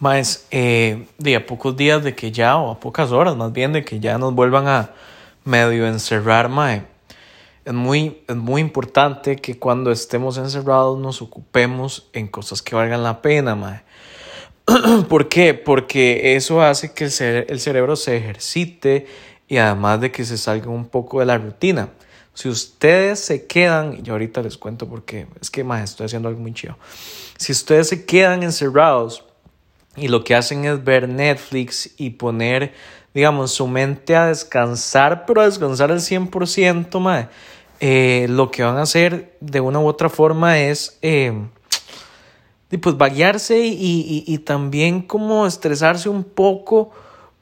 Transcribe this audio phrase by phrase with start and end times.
[0.00, 3.72] Más, eh, de a pocos días de que ya, o a pocas horas más bien,
[3.72, 4.90] de que ya nos vuelvan a
[5.44, 6.84] medio encerrar, mae.
[7.64, 13.02] Es muy, es muy importante que cuando estemos encerrados nos ocupemos en cosas que valgan
[13.02, 13.82] la pena, mae.
[15.08, 15.54] ¿Por qué?
[15.54, 19.06] Porque eso hace que el, cerebro se ejercite
[19.48, 21.88] y además de que se salga un poco de la rutina.
[22.34, 26.40] Si ustedes se quedan, y ahorita les cuento porque es que más estoy haciendo algo
[26.40, 26.76] muy chido.
[27.36, 29.24] Si ustedes se quedan encerrados
[30.00, 32.72] y lo que hacen es ver Netflix y poner,
[33.14, 37.28] digamos, su mente a descansar, pero a descansar al 100%, mae,
[37.80, 41.32] eh, lo que van a hacer de una u otra forma es, eh,
[42.80, 46.90] pues, vaguearse y, y, y, también como estresarse un poco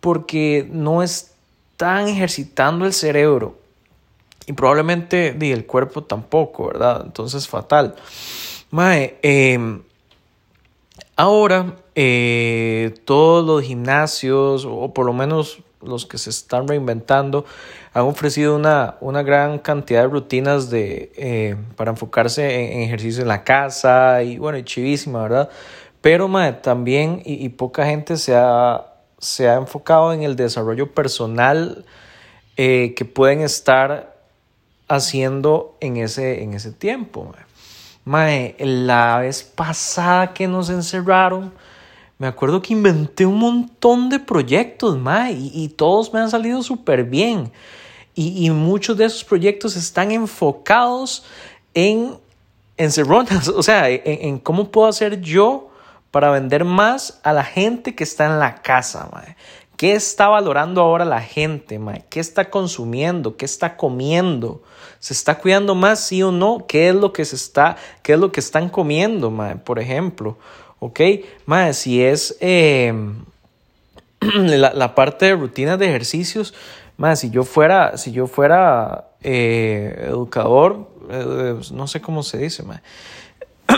[0.00, 3.56] porque no están ejercitando el cerebro
[4.46, 7.02] y probablemente di, el cuerpo tampoco, ¿verdad?
[7.04, 7.94] Entonces, fatal.
[8.70, 9.80] Mae, eh,
[11.16, 17.44] Ahora, eh, todos los gimnasios, o por lo menos los que se están reinventando,
[17.92, 23.28] han ofrecido una, una gran cantidad de rutinas de, eh, para enfocarse en, ejercicio en
[23.28, 25.50] la casa y bueno, chivísima, ¿verdad?
[26.00, 26.28] Pero
[26.62, 28.84] también, y, poca gente se ha,
[29.18, 31.84] se ha enfocado en el desarrollo personal
[32.56, 34.16] eh, que pueden estar
[34.88, 37.32] haciendo en ese, en ese tiempo.
[38.04, 41.52] Mae, la vez pasada que nos encerraron,
[42.18, 47.04] me acuerdo que inventé un montón de proyectos, mae, y, todos me han salido súper
[47.04, 47.50] bien.
[48.14, 51.24] Y, muchos de esos proyectos están enfocados
[51.72, 52.16] en
[52.76, 55.70] encerronas, o sea, en, en, cómo puedo hacer yo
[56.10, 59.36] para vender más a la gente que está en la casa, mae.
[59.76, 62.04] ¿Qué está valorando ahora la gente, mae?
[62.08, 63.36] ¿Qué está consumiendo?
[63.36, 64.62] ¿Qué está comiendo?
[65.00, 66.64] ¿Se está cuidando más, sí o no?
[66.68, 69.56] ¿Qué es lo que se está, qué es lo que están comiendo, mae?
[69.56, 70.38] Por ejemplo,
[70.78, 71.00] ¿ok?
[71.46, 73.24] Mae, si es em,
[74.20, 76.54] la, parte de rutinas de ejercicios,
[76.96, 82.62] mae, si yo fuera, si yo fuera eh, educador, eh, no sé cómo se dice,
[82.62, 82.80] mae.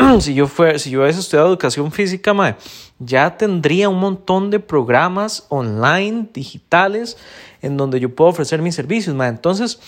[0.20, 2.56] si yo fuera, si yo hubiese estudiado educación física, mae,
[2.98, 7.16] ya tendría un montón de programas online, digitales,
[7.62, 9.28] en donde yo puedo ofrecer mis servicios, mae.
[9.28, 9.80] Entonces,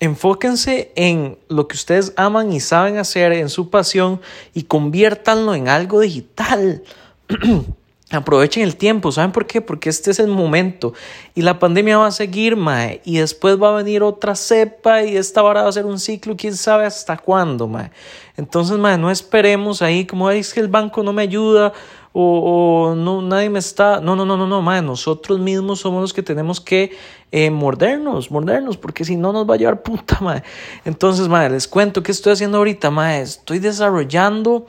[0.00, 4.20] Enfóquense en lo que ustedes aman y saben hacer, en su pasión
[4.52, 6.82] y conviértanlo en algo digital.
[8.14, 9.60] Aprovechen el tiempo, ¿saben por qué?
[9.60, 10.92] Porque este es el momento
[11.34, 15.16] y la pandemia va a seguir, mae, y después va a venir otra cepa y
[15.16, 17.90] esta hora va a ser un ciclo, quién sabe hasta cuándo, mae.
[18.36, 21.72] Entonces, mae, no esperemos ahí como es que el banco no me ayuda
[22.16, 24.00] o, no, nadie me está.
[24.00, 26.96] No, no, no, no, no, mae, nosotros mismos somos los que tenemos que
[27.32, 30.42] eh, mordernos, mordernos, porque si no nos va a llevar puta, mae.
[30.84, 33.20] Entonces, mae, les cuento qué estoy haciendo ahorita, mae.
[33.22, 34.66] Estoy desarrollando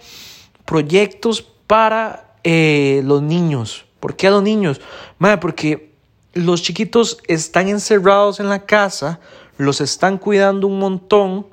[0.66, 3.86] proyectos para eh, los niños.
[4.00, 4.80] ¿Por qué a los niños?
[5.18, 5.96] Mae, porque
[6.34, 9.20] los chiquitos están encerrados en la casa,
[9.58, 11.48] los están cuidando un montón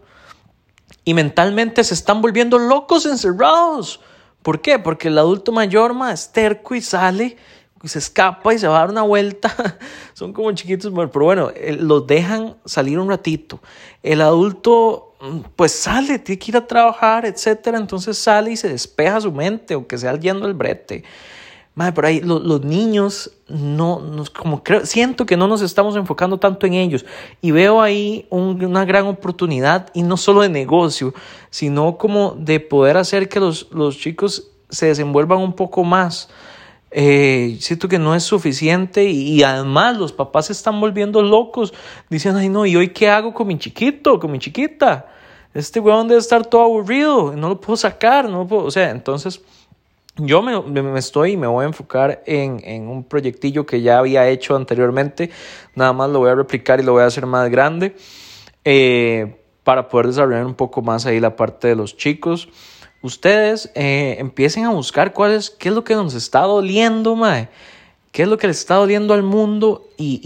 [1.04, 4.00] y mentalmente se están volviendo locos encerrados.
[4.42, 4.78] ¿Por qué?
[4.78, 7.38] Porque el adulto mayor más terco y sale
[7.88, 9.54] se escapa y se va a dar una vuelta.
[10.14, 13.60] Son como chiquitos, pero bueno, los dejan salir un ratito.
[14.02, 18.68] El adulto mm, pues sale, tiene que ir a trabajar, etcétera, entonces sale y se
[18.68, 21.04] despeja su mente o que sea yendo el brete.
[21.74, 26.38] Madre, por ahí los niños no, nos, como creo, siento que no nos estamos enfocando
[26.38, 27.06] tanto en ellos
[27.40, 31.14] y veo ahí una gran oportunidad y no solo de negocio,
[31.48, 36.28] sino como de poder hacer que los, los chicos se desenvuelvan un poco más.
[36.94, 41.72] Eh, siento que no es suficiente y, además los papás se están volviendo locos,
[42.10, 45.06] dicen, ay no, ¿y hoy qué hago con mi chiquito, con mi chiquita?
[45.54, 48.90] Este weón debe estar todo aburrido, no lo puedo sacar, no lo puedo, o sea,
[48.90, 49.40] entonces
[50.16, 54.28] yo me, me, estoy, me voy a enfocar en, en, un proyectillo que ya había
[54.28, 55.30] hecho anteriormente,
[55.74, 57.96] nada más lo voy a replicar y lo voy a hacer más grande
[58.66, 62.48] eh, para poder desarrollar un poco más ahí la parte de los chicos.
[63.02, 67.48] Ustedes eh, empiecen a buscar cuál es, qué es lo que nos está doliendo, mae,
[68.12, 70.20] qué es lo que le está doliendo al mundo y,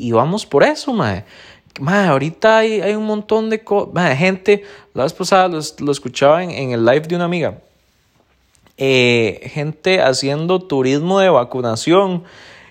[0.00, 1.24] y, vamos por eso, mae.
[1.80, 3.62] Mae, ahorita hay, hay un montón de
[4.16, 7.58] gente, la vez pasada lo, lo escuchaba en, en el live de una amiga
[8.82, 12.24] eh, gente haciendo turismo de vacunación.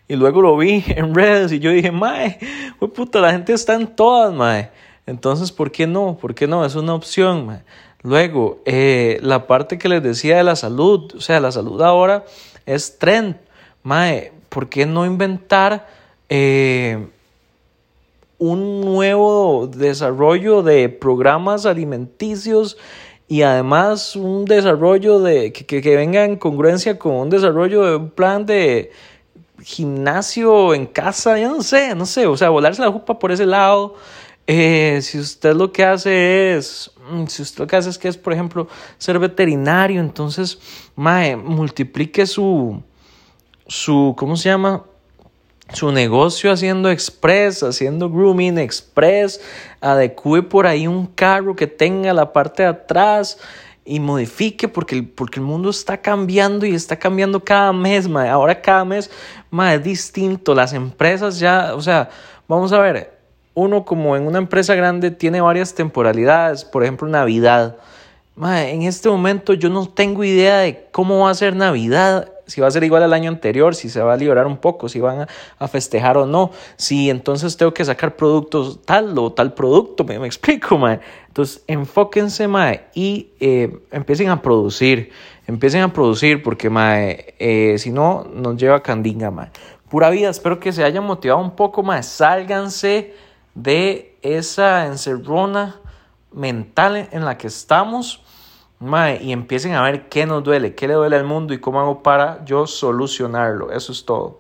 [0.08, 2.40] Y luego lo vi en redes y yo dije, mae,
[2.80, 4.72] puta, la gente está en todas, mae.
[5.06, 6.18] Entonces, ¿por qué no?
[6.20, 6.66] ¿Por qué no?
[6.66, 7.62] Es una opción, mae.
[8.02, 12.24] Luego, eh, la parte que les decía de la salud, o sea, la salud ahora
[12.66, 13.36] es trend.
[13.84, 15.88] Mae, ¿por qué no inventar
[16.30, 17.08] eh,
[18.38, 22.78] un nuevo desarrollo de programas alimenticios
[23.28, 28.10] y además un desarrollo de que, que, venga en congruencia con un desarrollo de un
[28.10, 28.92] plan de
[29.62, 33.46] gimnasio en casa, yo no sé, no sé, o sea, volarse la jupa por ese
[33.46, 33.96] lado.
[34.52, 38.08] Eh, si usted lo que hace es, mm, si usted lo que hace es que
[38.08, 38.68] es, por ejemplo,
[38.98, 40.58] ser veterinario, entonces,
[40.96, 42.82] mae, multiplique su,
[43.68, 44.86] su, ¿cómo se llama?
[45.72, 49.40] su negocio haciendo express, haciendo grooming express,
[49.82, 53.38] adecue por ahí un carro que tenga la parte de atrás
[53.86, 58.60] y modifique porque el, porque el mundo está cambiando y está cambiando cada mes, ahora
[58.60, 59.12] cada mes
[59.52, 62.10] ma, es distinto, las empresas ya, o sea,
[62.48, 63.19] vamos a ver,
[63.54, 67.78] uno como en una empresa grande tiene varias temporalidades, por ejemplo Navidad,
[68.42, 72.68] en este momento yo no tengo idea de cómo va a ser Navidad si va
[72.68, 75.28] a ser igual al año anterior, si se va a liberar un poco, si van
[75.60, 80.16] a, festejar o no, si entonces tengo que sacar productos tal o tal producto, me,
[80.26, 81.00] explico, mae.
[81.28, 85.12] Entonces, enfóquense, mae, y eh, empiecen a producir,
[85.46, 89.50] empiecen a producir, porque, mae, eh, si no, nos lleva candinga, mae.
[89.88, 93.14] Pura vida, espero que se hayan motivado un poco, mae, sálganse
[93.64, 95.80] de esa encerrona
[96.32, 98.24] mental en la que estamos
[99.22, 102.02] y empiecen a ver qué nos duele, qué le duele al mundo y cómo hago
[102.02, 103.72] para yo solucionarlo.
[103.72, 104.40] Eso es todo.